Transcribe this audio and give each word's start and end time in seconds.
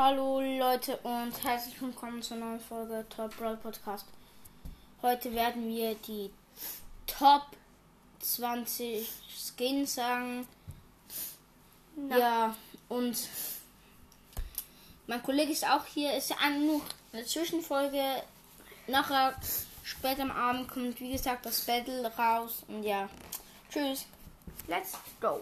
Hallo 0.00 0.40
Leute 0.40 0.96
und 0.98 1.42
herzlich 1.42 1.82
willkommen 1.82 2.22
zur 2.22 2.36
neuen 2.36 2.60
Folge 2.60 3.04
Top 3.10 3.36
Brawl 3.36 3.56
Podcast. 3.56 4.06
Heute 5.02 5.34
werden 5.34 5.66
wir 5.66 5.96
die 5.96 6.30
Top 7.08 7.42
20 8.20 9.08
Skins 9.28 9.96
sagen. 9.96 10.46
Na. 11.96 12.16
Ja, 12.16 12.56
und 12.88 13.28
mein 15.08 15.20
Kollege 15.20 15.50
ist 15.50 15.68
auch 15.68 15.84
hier. 15.86 16.16
Ist 16.16 16.30
ja 16.30 16.48
nur 16.48 16.80
eine 17.12 17.24
Zwischenfolge. 17.24 18.22
Nachher, 18.86 19.34
später 19.82 20.22
am 20.22 20.30
Abend, 20.30 20.68
kommt 20.68 21.00
wie 21.00 21.10
gesagt 21.10 21.44
das 21.44 21.62
Battle 21.62 22.06
raus. 22.16 22.62
Und 22.68 22.84
ja, 22.84 23.08
tschüss. 23.68 24.06
Let's 24.68 24.92
go. 25.20 25.40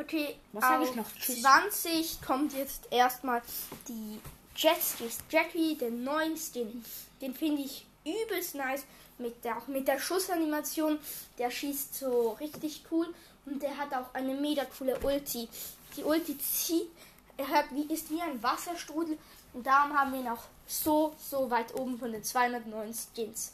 Okay, 0.00 0.36
Was 0.52 0.64
sag 0.64 0.82
ich 0.82 0.94
noch? 0.94 1.06
Tschüss. 1.18 1.42
20 1.42 2.22
kommt 2.22 2.54
jetzt 2.54 2.88
erstmal 2.90 3.42
die 3.86 4.18
Jetskis. 4.56 5.18
Jackie, 5.28 5.76
den 5.76 6.04
neuen 6.04 6.36
Skin. 6.38 6.82
Den 7.20 7.34
finde 7.34 7.62
ich 7.62 7.86
übelst 8.04 8.54
nice. 8.54 8.84
Mit 9.18 9.44
der, 9.44 9.58
auch 9.58 9.66
mit 9.66 9.86
der 9.86 9.98
Schussanimation. 9.98 10.98
Der 11.38 11.50
schießt 11.50 11.94
so 11.94 12.30
richtig 12.40 12.84
cool. 12.90 13.12
Und 13.44 13.62
der 13.62 13.76
hat 13.76 13.92
auch 13.92 14.14
eine 14.14 14.34
mega 14.34 14.64
coole 14.64 14.98
Ulti. 15.00 15.48
Die 15.96 16.02
Ulti 16.02 16.38
zieht, 16.38 16.88
er 17.36 17.48
hat 17.48 17.66
wie, 17.72 17.92
ist 17.92 18.10
wie 18.10 18.22
ein 18.22 18.42
Wasserstrudel. 18.42 19.18
Und 19.52 19.66
darum 19.66 19.92
haben 19.92 20.12
wir 20.12 20.20
ihn 20.20 20.28
auch 20.28 20.44
so, 20.66 21.14
so 21.18 21.50
weit 21.50 21.74
oben 21.74 21.98
von 21.98 22.10
den 22.10 22.24
209 22.24 22.94
Skins. 22.94 23.52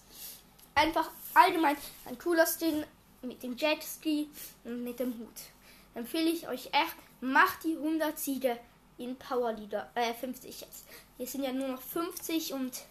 Einfach 0.76 1.10
allgemein 1.34 1.76
ein 2.04 2.16
cooler 2.18 2.46
Skin 2.46 2.84
mit 3.22 3.42
dem 3.42 3.56
Jetski 3.56 4.28
und 4.62 4.84
mit 4.84 5.00
dem 5.00 5.18
Hut. 5.18 5.55
Empfehle 5.96 6.28
ich 6.28 6.46
euch 6.46 6.66
echt, 6.66 6.96
macht 7.20 7.64
die 7.64 7.74
100 7.74 8.18
Siege 8.18 8.58
in 8.98 9.16
Powerliga, 9.16 9.90
äh 9.94 10.12
50 10.12 10.60
jetzt. 10.60 10.84
Wir 11.16 11.26
sind 11.26 11.42
ja 11.42 11.52
nur 11.52 11.68
noch 11.68 11.80
50 11.80 12.52
und 12.52 12.82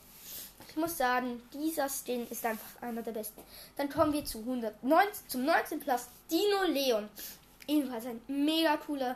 ich 0.68 0.76
muss 0.76 0.98
sagen, 0.98 1.41
dieser 1.54 1.88
Skin 1.88 2.27
ist 2.30 2.43
einfach 2.46 2.82
einer 2.82 3.04
der 3.04 3.12
besten. 3.12 3.41
Dann 3.77 3.90
kommen 3.90 4.12
wir 4.12 4.26
zu 4.26 4.40
119, 4.40 5.30
zum 5.30 5.46
19 5.46 5.80
Platz 5.80 6.07
Dino 6.32 6.63
Leon. 6.68 7.07
Ebenfalls 7.68 8.07
ein 8.07 8.21
mega 8.27 8.77
cooler 8.77 9.15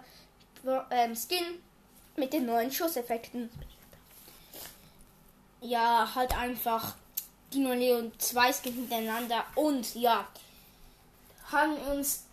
ähm, 0.92 1.16
Skin 1.16 1.59
mit 2.16 2.31
den 2.31 2.45
neuen 2.45 2.71
Schusseffekten. 2.71 3.49
Ja, 5.61 6.14
halt 6.14 6.38
einfach 6.38 6.95
Dino 7.52 7.73
Leon 7.73 8.11
zwei 8.19 8.53
Skins 8.53 8.75
hintereinander 8.75 9.44
und 9.55 9.95
ja, 9.95 10.27
haben 11.52 11.75
uns 11.92 12.25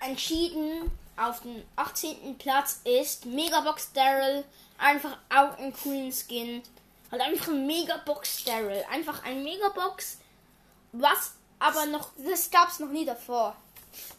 entschieden, 0.00 0.90
auf 1.16 1.40
den 1.40 1.64
18. 1.76 2.38
Platz 2.38 2.80
ist 2.84 3.26
Megabox 3.26 3.92
Daryl. 3.92 4.44
Einfach 4.78 5.16
auch 5.34 5.58
einen 5.58 5.72
coolen 5.72 6.12
Skin. 6.12 6.62
Halt 7.10 7.22
einfach 7.22 7.48
ein 7.48 7.66
Megabox 7.66 8.44
Daryl. 8.44 8.84
Einfach 8.92 9.24
ein 9.24 9.42
Megabox, 9.42 10.18
was 10.92 11.32
aber 11.58 11.86
noch, 11.86 12.10
Das 12.18 12.50
gab's 12.50 12.78
noch 12.78 12.90
nie 12.90 13.04
davor. 13.04 13.56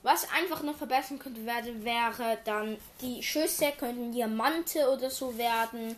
was 0.03 0.27
einfach 0.31 0.61
noch 0.61 0.75
verbessern 0.75 1.19
könnte 1.19 1.45
werden, 1.45 1.85
wäre 1.85 2.37
dann 2.43 2.77
die 3.01 3.23
Schüsse 3.23 3.71
könnten 3.77 4.11
Diamante 4.11 4.89
oder 4.89 5.09
so 5.09 5.37
werden. 5.37 5.95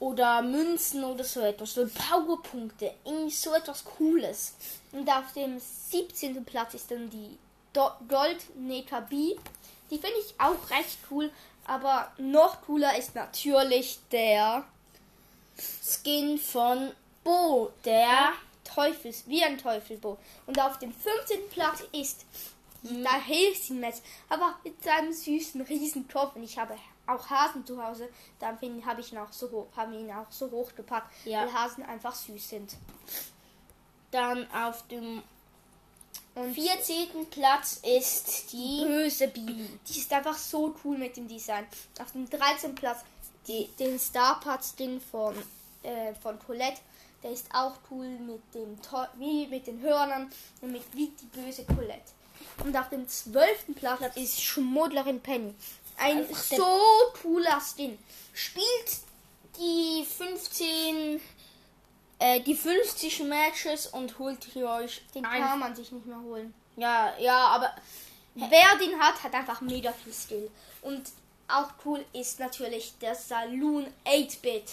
Oder 0.00 0.42
Münzen 0.42 1.04
oder 1.04 1.24
so 1.24 1.40
etwas. 1.40 1.74
So 1.74 1.86
Powerpunkte. 1.86 2.92
Irgendwie 3.04 3.30
so 3.30 3.52
etwas 3.52 3.84
Cooles. 3.84 4.54
Und 4.92 5.08
auf 5.08 5.32
dem 5.32 5.58
17. 5.58 6.44
Platz 6.44 6.74
ist 6.74 6.90
dann 6.90 7.10
die 7.10 7.36
Do 7.72 7.90
Gold 8.08 8.56
Neka 8.56 9.00
B. 9.00 9.34
Die 9.90 9.98
finde 9.98 10.16
ich 10.18 10.34
auch 10.38 10.70
recht 10.70 10.98
cool. 11.10 11.30
Aber 11.66 12.10
noch 12.18 12.62
cooler 12.62 12.96
ist 12.96 13.14
natürlich 13.14 13.98
der 14.10 14.64
Skin 15.82 16.38
von 16.38 16.92
Bo, 17.24 17.70
der 17.84 18.32
Teufels, 18.64 19.24
wie 19.26 19.42
ein 19.44 19.58
Teufelbo. 19.58 20.16
Und 20.46 20.58
auf 20.60 20.78
dem 20.78 20.92
15. 20.92 21.48
Platz 21.50 21.82
ist 21.92 22.24
der 22.82 23.20
Häschenmetz. 23.20 24.02
Aber 24.28 24.54
mit 24.64 24.82
seinem 24.82 25.12
süßen 25.12 25.60
Riesenkopf. 25.62 26.36
Und 26.36 26.44
ich 26.44 26.58
habe 26.58 26.74
auch 27.06 27.28
Hasen 27.28 27.66
zu 27.66 27.82
Hause. 27.82 28.08
Dann 28.38 28.58
habe 28.86 29.00
ich 29.00 29.12
ihn 29.12 29.18
auch 29.18 29.32
so 29.32 29.50
hoch, 29.50 29.66
haben 29.76 29.92
ihn 29.94 30.10
auch 30.10 30.30
so 30.30 30.50
hoch 30.50 30.74
gepackt, 30.74 31.10
Ja. 31.24 31.40
weil 31.42 31.52
Hasen 31.52 31.84
einfach 31.84 32.14
süß 32.14 32.48
sind. 32.48 32.76
Dann 34.10 34.50
auf 34.52 34.86
dem 34.88 35.22
Und 36.38 36.54
14. 36.54 37.26
Platz 37.30 37.80
ist 37.82 38.52
die 38.52 38.84
böse 38.84 39.26
Bibi. 39.26 39.68
Die 39.88 39.98
ist 39.98 40.12
einfach 40.12 40.38
so 40.38 40.72
cool 40.84 40.96
mit 40.96 41.16
dem 41.16 41.26
Design. 41.26 41.66
Auf 42.00 42.12
dem 42.12 42.30
13. 42.30 42.76
Platz 42.76 43.00
die, 43.48 43.68
den 43.78 43.98
Starpad-Skin 43.98 45.00
von, 45.00 45.34
äh, 45.82 46.14
von 46.14 46.38
Colette. 46.38 46.80
Der 47.24 47.32
ist 47.32 47.46
auch 47.52 47.72
cool 47.90 48.06
mit 48.06 48.42
dem 48.54 48.78
wie 49.16 49.48
mit 49.48 49.66
den 49.66 49.80
Hörnern 49.80 50.30
und 50.60 50.70
mit 50.70 50.84
wie 50.92 51.08
die 51.08 51.40
böse 51.40 51.64
Colette. 51.64 52.12
Und 52.64 52.76
auf 52.76 52.88
dem 52.88 53.08
12. 53.08 53.74
Platz 53.74 54.16
ist 54.16 54.40
Schmugglerin 54.40 55.20
Penny. 55.20 55.54
Ein 55.96 56.24
so 56.32 56.78
cooler 57.20 57.60
Skin. 57.60 57.98
spielt 58.32 58.98
die 59.58 60.04
15 60.04 61.20
äh, 62.18 62.40
die 62.40 62.54
50 62.54 63.20
Matches 63.24 63.86
und 63.88 64.18
holt 64.18 64.54
ihr 64.56 64.68
euch 64.68 65.02
Den 65.14 65.22
kann 65.22 65.58
man 65.58 65.74
sich 65.74 65.90
nicht 65.92 66.06
mehr 66.06 66.18
holen. 66.20 66.54
Ja, 66.76 67.12
ja, 67.18 67.36
aber 67.48 67.74
Wer 68.34 68.76
den 68.80 68.96
hat, 69.00 69.20
hat 69.24 69.34
einfach 69.34 69.60
mega 69.62 69.92
viel 69.92 70.12
Skill. 70.12 70.48
Und 70.82 71.08
auch 71.48 71.70
cool 71.84 72.04
ist 72.12 72.38
natürlich 72.38 72.94
der 73.00 73.16
Saloon 73.16 73.86
8-Bit. 74.04 74.70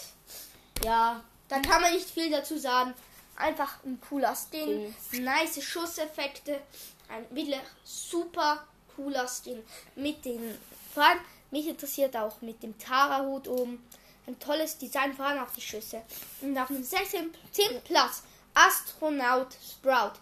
ja, 0.84 1.24
Da 1.48 1.60
kann 1.62 1.82
man 1.82 1.92
nicht 1.94 2.08
viel 2.10 2.30
dazu 2.30 2.58
sagen. 2.60 2.94
Einfach 3.38 3.84
ein 3.84 4.00
cooler 4.08 4.36
Skin, 4.36 4.94
Mhm. 5.12 5.24
nice 5.24 5.64
Schusseffekte, 5.64 6.62
ein 7.10 7.26
wirklich 7.32 7.60
super 7.84 8.64
cooler 8.96 9.28
Skin. 9.28 9.64
Mit 9.96 10.24
den, 10.26 10.58
vor 10.94 11.04
allem, 11.04 11.20
mich 11.52 11.68
interessiert 11.68 12.16
auch 12.16 12.40
mit 12.42 12.62
dem 12.62 12.78
Tara-Hut 12.78 13.48
oben. 13.48 13.84
Ein 14.28 14.40
tolles 14.40 14.78
Design, 14.78 15.14
vor 15.14 15.26
allem 15.26 15.44
auch 15.44 15.52
die 15.52 15.62
Schüsse. 15.62 16.02
Und 16.42 16.58
auf 16.58 16.68
dem 16.68 16.84
16. 16.84 17.32
10. 17.52 17.82
Platz 17.84 18.24
Astronaut 18.54 19.56
Sprout. 19.62 20.14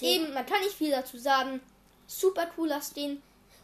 Eben, 0.00 0.32
man 0.34 0.46
kann 0.46 0.60
nicht 0.60 0.76
viel 0.76 0.90
dazu 0.90 1.18
sagen. 1.18 1.60
Super 2.06 2.46
cooler 2.54 2.80
Skin. 2.80 3.22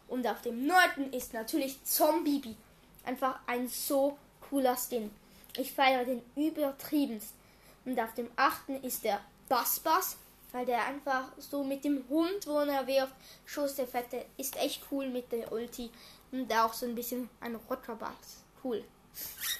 Und 0.08 0.26
auf 0.26 0.42
dem 0.42 0.66
9. 0.66 1.12
ist 1.12 1.34
natürlich 1.34 1.82
Zombie. 1.84 2.56
Einfach 3.04 3.38
ein 3.46 3.68
so 3.68 4.16
cooler 4.48 4.76
Skin. 4.76 5.10
Ich 5.56 5.72
feiere 5.72 6.04
den 6.04 6.22
übertriebenst. 6.34 7.34
Und 7.84 7.98
auf 8.00 8.14
dem 8.14 8.28
8. 8.36 8.70
ist 8.82 9.04
der 9.04 9.20
Bass 9.48 9.78
Bass, 9.80 10.16
weil 10.52 10.66
der 10.66 10.84
einfach 10.86 11.28
so 11.38 11.62
mit 11.62 11.84
dem 11.84 12.04
Hund, 12.08 12.46
wo 12.46 12.58
er 12.58 12.86
wirft, 12.86 13.14
Schusseffekte, 13.44 14.26
ist 14.36 14.56
echt 14.56 14.82
cool 14.90 15.08
mit 15.08 15.30
der 15.30 15.52
Ulti. 15.52 15.90
Und 16.32 16.52
auch 16.52 16.72
so 16.72 16.86
ein 16.86 16.94
bisschen 16.94 17.30
ein 17.40 17.54
Rotterbass. 17.54 18.42
Cool. 18.64 18.84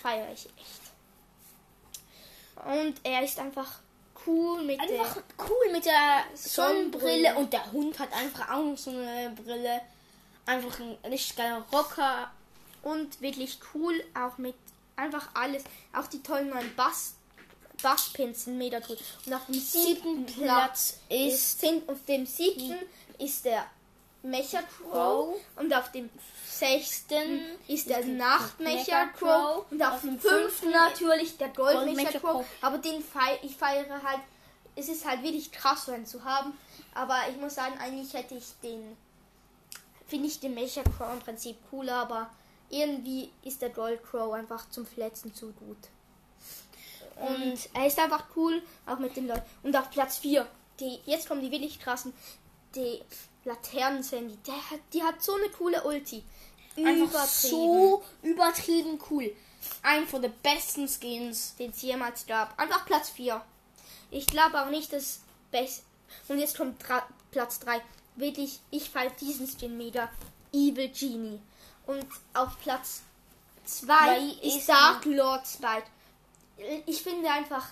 Feiere 0.06 0.32
ich 0.32 0.46
echt. 0.46 0.82
Und 2.64 2.94
er 3.02 3.24
ist 3.24 3.40
einfach 3.40 3.80
cool 4.24 4.62
mit 4.62 4.78
einfach 4.78 5.14
der 5.16 5.46
cool 5.48 5.72
mit 5.72 5.84
der 5.84 6.24
Sonnenbrille 6.34 7.30
Sonnenbrille. 7.30 7.34
und 7.34 7.52
der 7.52 7.72
Hund 7.72 7.98
hat 7.98 8.12
einfach 8.12 8.50
auch 8.52 8.62
noch 8.62 8.78
so 8.78 8.90
eine 8.90 9.30
Brille. 9.30 9.80
Einfach 10.46 10.78
ein 10.78 10.96
richtig 11.10 11.34
geiler 11.34 11.66
Rocker. 11.72 12.30
und 12.82 13.20
wirklich 13.20 13.58
cool 13.74 14.00
auch 14.14 14.38
mit 14.38 14.54
einfach 14.94 15.28
alles. 15.34 15.64
Auch 15.92 16.06
die 16.06 16.22
tollen 16.22 16.50
neuen 16.50 16.72
Bass 16.76 17.14
Basspins 17.82 18.44
sind 18.44 18.58
mega 18.58 18.80
cool. 18.88 18.96
Und 19.26 19.34
auf 19.34 19.46
dem 19.46 19.54
siebten 19.54 20.24
Platz 20.24 21.00
ist 21.08 21.60
sind 21.60 21.88
auf 21.88 21.98
dem 22.06 22.26
siebten 22.26 22.76
ist 23.18 23.44
der 23.44 23.66
Mecha 24.22 24.60
Crow 24.62 25.36
und 25.56 25.74
auf 25.74 25.92
dem 25.92 26.10
sechsten 26.44 27.40
ist 27.68 27.88
der 27.88 28.04
Nacht 28.04 28.58
Mecha 28.58 29.06
Crow 29.06 29.64
und 29.70 29.82
auf 29.82 30.00
dem 30.00 30.18
fünften 30.18 30.70
natürlich 30.70 31.36
der 31.38 31.48
Gold 31.48 31.94
Mecha 31.94 32.18
Crow. 32.18 32.44
Aber 32.60 32.78
den 32.78 33.02
fei 33.02 33.38
ich 33.42 33.56
feiere 33.56 34.02
halt. 34.02 34.20
Es 34.74 34.88
ist 34.88 35.06
halt 35.06 35.22
wirklich 35.22 35.52
krass, 35.52 35.86
so 35.86 35.92
einen 35.92 36.06
zu 36.06 36.24
haben. 36.24 36.52
Aber 36.94 37.16
ich 37.30 37.36
muss 37.36 37.54
sagen, 37.54 37.78
eigentlich 37.78 38.12
hätte 38.12 38.34
ich 38.34 38.44
den 38.62 38.96
finde 40.06 40.28
ich 40.28 40.40
den 40.40 40.54
Mecha 40.54 40.82
Crow 40.82 41.12
im 41.12 41.20
Prinzip 41.20 41.56
cooler, 41.70 41.96
aber 41.96 42.30
irgendwie 42.70 43.30
ist 43.44 43.62
der 43.62 43.70
Gold 43.70 44.02
Crow 44.04 44.32
einfach 44.32 44.68
zum 44.70 44.86
Fletzen 44.86 45.34
zu 45.34 45.52
gut. 45.52 45.78
Und 47.16 47.58
er 47.72 47.86
ist 47.86 47.98
einfach 47.98 48.24
cool, 48.36 48.62
auch 48.84 48.98
mit 48.98 49.16
den 49.16 49.26
Leuten. 49.26 49.48
Und 49.62 49.76
auf 49.76 49.90
Platz 49.90 50.18
4, 50.18 50.46
die, 50.80 51.00
jetzt 51.06 51.26
kommen 51.28 51.40
die 51.40 51.50
wirklich 51.50 51.80
krassen, 51.80 52.12
die 52.76 53.00
Laternen-Sandy. 53.44 54.36
Der 54.46 54.70
hat, 54.70 54.80
die 54.92 55.02
hat 55.02 55.22
so 55.22 55.34
eine 55.34 55.48
coole 55.48 55.82
Ulti. 55.82 56.22
Einfach 56.76 57.26
so 57.26 58.02
übertrieben 58.22 59.00
cool. 59.10 59.34
Ein 59.82 60.06
von 60.06 60.22
den 60.22 60.32
besten 60.42 60.88
Skins. 60.88 61.54
den 61.56 61.70
es 61.70 61.82
jemals 61.82 62.26
gab. 62.26 62.58
Einfach 62.58 62.84
Platz 62.84 63.10
4. 63.10 63.40
Ich 64.10 64.26
glaube 64.26 64.62
auch 64.62 64.70
nicht, 64.70 64.92
dass 64.92 65.20
best. 65.50 65.84
Und 66.28 66.38
jetzt 66.38 66.56
kommt 66.56 66.84
Platz 67.30 67.58
3. 67.60 67.80
Wirklich, 68.16 68.60
ich 68.70 68.90
feiere 68.90 69.10
diesen 69.20 69.46
Skin 69.46 69.76
mega. 69.76 70.10
Evil 70.52 70.88
Genie. 70.88 71.40
Und 71.86 72.06
auf 72.34 72.58
Platz 72.60 73.02
2 73.64 73.86
Weil 73.88 74.30
ist 74.42 74.56
ist 74.56 74.68
Dark 74.68 75.04
Lord 75.04 75.46
Spite. 75.46 75.84
Ich 76.86 77.02
finde 77.02 77.30
einfach, 77.30 77.68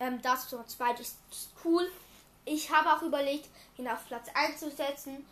ähm, 0.00 0.20
Dark 0.22 0.50
Lord 0.50 0.70
Spite 0.70 1.02
ist 1.02 1.16
cool. 1.64 1.90
Ich 2.48 2.70
habe 2.70 2.92
auch 2.92 3.02
überlegt, 3.02 3.48
ihn 3.76 3.88
auf 3.88 4.06
Platz 4.06 4.28
1 4.34 4.60
zu 4.60 4.70
setzen. 4.70 5.26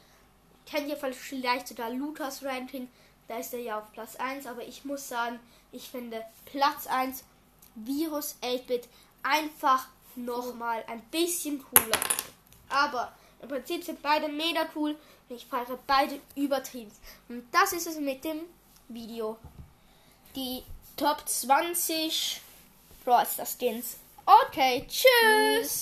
Kennt 0.67 0.89
ihr 0.89 0.97
vielleicht 0.97 1.69
sogar 1.69 1.91
Lukas 1.91 2.45
Ranking? 2.45 2.89
Da 3.29 3.39
ist 3.39 3.55
er 3.55 3.61
ja 3.61 3.79
auf 3.79 3.91
Platz 3.93 4.17
1, 4.17 4.47
aber 4.47 4.63
ich 4.65 4.85
muss 4.85 5.09
sagen, 5.09 5.41
ich 5.73 5.89
finde 5.89 6.25
Platz 6.45 6.87
1 6.87 7.25
Virus 7.75 8.37
8-Bit 8.43 8.89
einfach 9.23 9.89
nochmal 10.15 10.85
ein 10.89 11.03
bisschen 11.11 11.63
cooler. 11.63 11.99
Aber 12.69 13.13
im 13.43 13.49
Prinzip 13.49 13.85
sind 13.85 14.03
beide 14.03 14.29
mega 14.29 14.67
cool 14.75 14.97
und 15.29 15.37
ich 15.37 15.47
feiere 15.47 15.79
beide 15.87 16.21
übertrieben. 16.35 16.93
Und 17.29 17.47
das 17.53 17.73
ist 17.73 17.87
es 17.87 17.99
mit 17.99 18.25
dem 18.25 18.43
Video. 18.89 19.37
Die 20.35 20.63
Top 20.97 21.29
20 21.29 22.41
Brawl 23.05 23.27
Skins. 23.27 23.99
Okay, 24.25 24.87
tschüss. 24.89 25.75